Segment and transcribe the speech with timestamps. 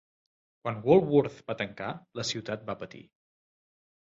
[0.63, 1.91] Quan Woolworth's va tancar,
[2.21, 3.03] la ciutat va patir.